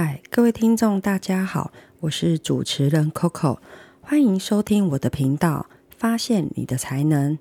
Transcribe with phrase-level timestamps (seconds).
[0.00, 3.58] 嗨，各位听众，大家好，我是主持人 Coco，
[4.00, 5.66] 欢迎收听我的频道。
[5.96, 7.36] 发现你的才能，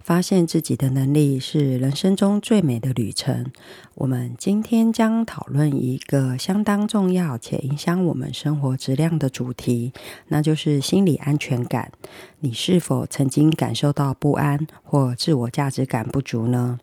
[0.00, 3.50] 发现自己的能力是人生中最美的旅程。
[3.94, 9.94] 我们今天将讨论一个相当重要且影响我们生活质量的主题，
[10.28, 11.90] 那就是心理安全感。
[12.40, 16.78] 你是否曾经感受到不安或自我价值感不足呢？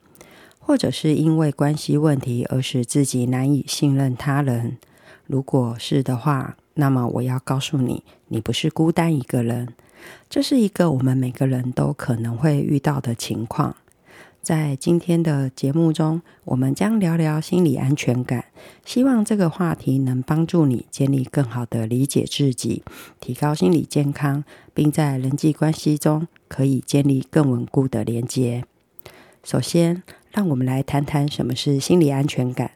[0.58, 4.80] 或者是因为关系问题而使自己难以信任他人？
[5.26, 9.74] 如果是的话，那么我要告诉你，你不是孤单一个人。
[10.30, 13.76] 这是一个我们每个人都可能会遇到的情况。
[14.42, 18.46] 在今天的节目中，我们将聊聊心理安全感。
[18.84, 22.84] 希望这个话题能帮助你建立更好的理解自己，
[23.20, 28.64] 提高心理健康，并在人际关系中可以建立更稳固的连接。
[29.44, 32.72] 首先，让我们来谈谈什么是心理安全感。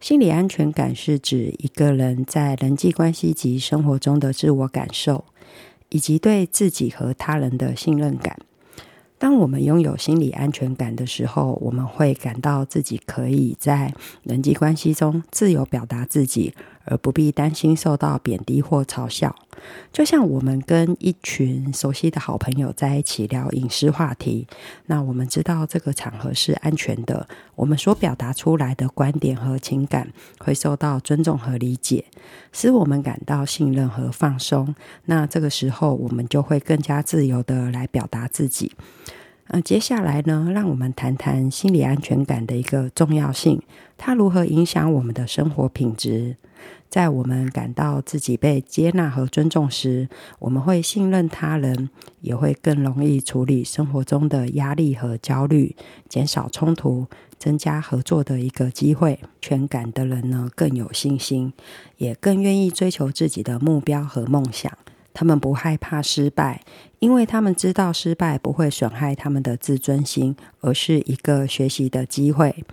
[0.00, 5.24] 心理安全感是指一个人在人际关系及生活中的自我感受，
[5.88, 8.38] 以及对自己和他人的信任感。
[9.18, 19.34] 当我们拥有心理安全感的时候，我们会感到自己可以在人际关系中自由表达自己，而不必担心受到贬低或嘲笑。
[19.92, 24.46] 就像我们跟一群熟悉的好朋友在一起聊隐私话题，
[24.86, 32.04] 那我们知道这个场合是安全的，我们所表达出来的观点和情感会受到尊重和理解，
[32.52, 34.74] 使我们感到信任和放松。
[35.06, 38.70] 那这个时候，我们就会更加自由地来表达自己。
[39.48, 43.62] 呃，接下来呢，让我们谈谈心理安全感的一个重要性，
[43.96, 46.36] 它如何影响我们的生活品质。
[46.90, 51.88] 在我们感到自己被接纳和尊重时，我们会信任他人，
[52.20, 55.74] 也会更容易处理生活中的压力和焦虑，
[56.08, 57.06] 减少冲突，
[57.38, 59.18] 增加合作的一个机会。
[59.40, 61.52] 全感的人呢，更有信心，
[61.96, 64.70] 也更愿意追求自己的目标和梦想。
[65.18, 66.62] 他们不害怕失败，
[67.00, 72.64] 因为他们知道失败不会损害他们的自尊心，而是一个学习的机会。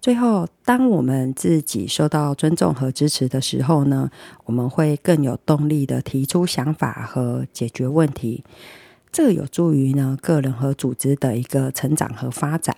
[0.00, 4.08] 最后，当我们自己受到尊重和支持的时候呢，
[4.44, 8.44] 我们会更有动力的提出想法和解决问题。
[9.10, 12.76] 这有助于呢个人和组织的一个成长和发展。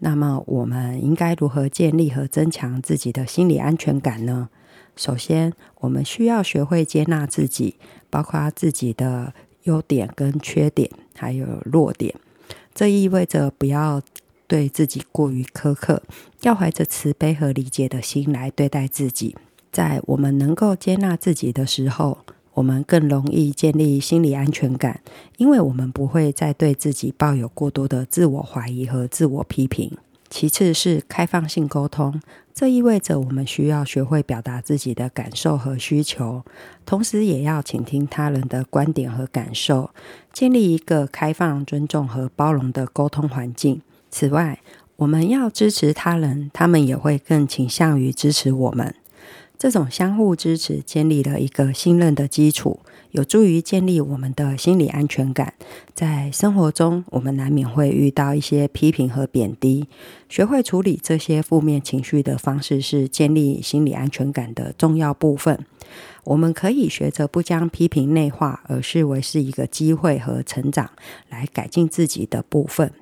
[0.00, 4.48] 那么，我们应该如何建立和增强自己的心理安全感呢？
[4.98, 7.76] 首先，我们需要学会接纳自己，
[8.10, 9.32] 包括自己的
[9.62, 12.14] 优点跟缺点，还有弱点。
[12.74, 14.02] 这意味着不要。
[14.48, 16.02] 对自己过于苛刻，
[16.40, 19.36] 要怀着慈悲和理解的心来对待自己。
[19.70, 22.16] 在我们能够接纳自己的时候，
[22.54, 25.02] 我们更容易建立心理安全感，
[25.36, 29.92] 因为我们不会再对自己抱有过多的自我怀疑和自我批评。
[30.30, 32.18] 其次是开放性沟通，
[32.58, 36.42] 这意味着我们需要学会表达自己的感受和需求，
[36.84, 39.90] 同时也要倾听他人的观点和感受，
[40.32, 43.80] 建立一个开放、尊重和包容的沟通环境。
[44.10, 44.58] 此外，
[44.96, 48.92] 我们要支持他人，他们也会更倾向于支持我们。
[49.58, 52.78] 这种相互支持建立了一个信任的基础，
[53.10, 55.54] 有助于建立我们的心理安全感。
[55.92, 59.88] 在生活中，我们难免会遇到一些批评和贬低，
[60.28, 65.58] 学会处理这些负面情绪的方式是建立心理安全感的重要部分。
[66.22, 70.88] 我们可以学着不将批评内化，而视为是一个机会和成长，
[71.28, 72.92] 来改进自己的部分。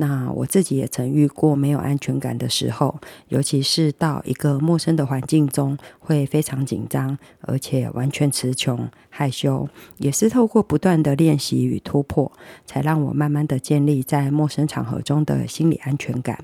[0.00, 9.68] 那我自己也曾遇过没有安全感的时候，尤其是到一个陌生的环境中，会非常紧张，而且完全词穷、害羞。
[9.98, 12.32] 也是透过不断的练习与突破，
[12.64, 16.42] 才让我慢慢的建立在陌生场合中的心理安全感。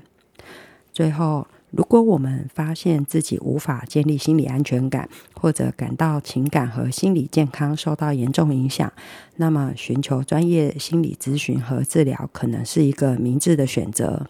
[0.93, 1.47] 最后。
[1.69, 8.91] 如果我们发现自己无法建立心理安全感，或者感到情感和心理健康受到严重影响，
[9.35, 14.27] 那么寻求专业心理咨询和治疗可能是一个明智的选择。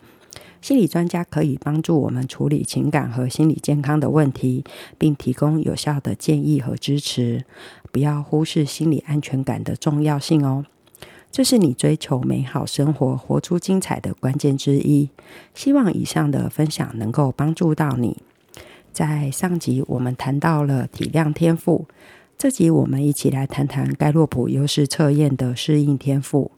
[0.60, 4.64] 心理专家可以帮助我们处理情感和心理健康的问题，
[4.98, 7.46] 并提供有效的建议和支持。
[7.92, 10.66] 不要忽视心理安全感的重要性哦。
[11.32, 15.10] 这是你追求美好生活、活出精彩的关键之一。
[15.54, 18.18] 希望以上的分享能够帮助到你。
[18.92, 21.86] 在上集我们谈到了体谅天赋，
[22.38, 26.52] 这集我们一起来谈谈盖洛普优势测验的适应天赋。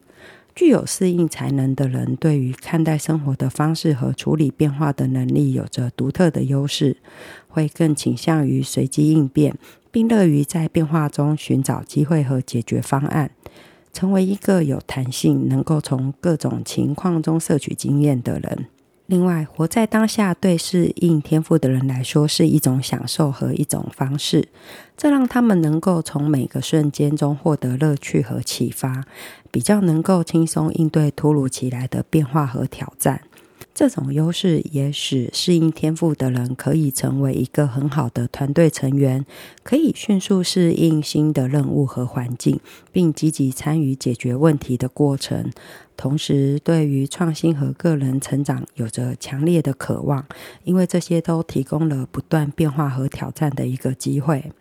[0.55, 6.97] 具有适应才能的人，对于看待生活的方式和处理变化的能力有着独特的优势，
[7.47, 9.57] 会更倾向于随机应变，
[9.89, 13.31] 并乐于在变化中寻找机会和解决方案。
[13.91, 18.65] 成为一个有弹性、能够从各种情况中摄取经验的人。
[19.07, 24.49] 另外，活在当下对适应天赋的人来说是一种享受和一种方式，
[24.95, 29.05] 这让他们能够从每个瞬间中获得乐趣和启发，
[29.49, 33.21] 比较能够轻松应对突如其来的变化和挑战。
[33.79, 39.25] 这种优势也使适应天赋的人可以成为一个很好的团队成员，
[39.63, 42.59] 可以迅速适应新的任务和环境，
[42.91, 45.49] 并积极参与解决问题的过程。
[45.95, 50.25] 同时，对于创新和个人成长有着强烈的渴望，
[50.65, 54.51] 因为这些都提供了不断变化和挑战的一个机会。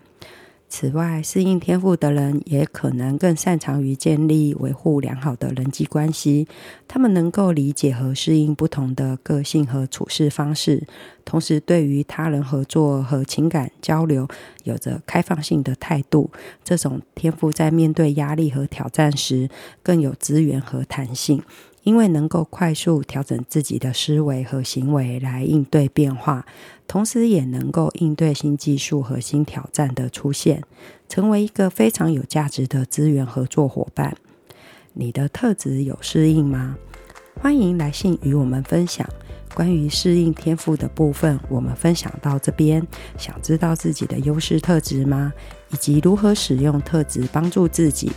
[0.70, 6.47] 此外，适应天赋的人也可能更擅长于建立、维护良好的人际关系。
[6.87, 10.87] 他们能够理解和适应不同的个性和处事方式，
[11.25, 14.29] 同时对于他人合作和情感交流
[14.65, 16.31] 有着开放性的态度。
[16.62, 19.49] 这种天赋在面对压力和挑战时
[19.82, 21.43] 更有资源和弹性。
[21.83, 26.45] 因为能够快速调整自己的思维和行为来应对变化，
[26.87, 30.63] 同时也能够应对新技术和新挑战的出现，
[31.09, 34.17] 成为一个非常有价值的资源合作伙伴。
[34.93, 36.77] 你的特质有适应吗？
[37.41, 39.09] 欢迎来信与我们分享
[39.55, 41.39] 关于适应天赋的部分。
[41.49, 42.85] 我们分享到这边，
[43.17, 45.33] 想知道自己的优势特质吗？
[45.71, 48.11] 以及如何使用特质帮助自己？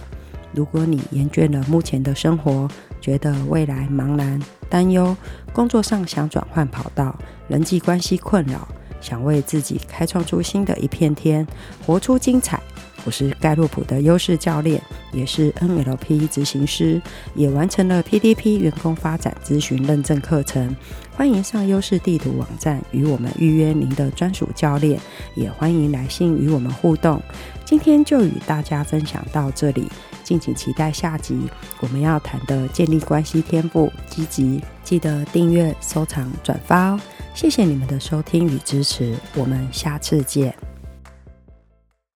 [0.53, 2.67] 如果你厌倦了目前的生活，
[3.01, 4.39] 觉得未来茫然
[4.69, 5.17] 担忧，
[5.51, 7.13] 工作上想转换跑道，
[7.47, 8.67] 人际关系困扰，
[9.01, 11.45] 想为自己开创出新的一片天，
[11.85, 12.61] 活出精彩。
[13.03, 14.81] 我是盖洛普的优势教练，
[15.11, 17.01] 也是 NLP 执行师，
[17.33, 20.75] 也完成了 PDP 员工发展咨询认证课程。
[21.15, 24.99] 欢迎上优势地图网站与我们预约您的专属教练，
[25.35, 27.21] 也欢迎来信与我们互动。
[27.65, 29.87] 今天就与大家分享到这里。
[30.23, 31.37] 敬请期待下集
[31.81, 36.99] 我们要谈的建立关系天赋积极，记得订阅、收藏、转发哦！
[37.33, 40.70] 谢谢你们的收听与支持，我们下次见。